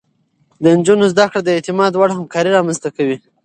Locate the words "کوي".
2.97-3.17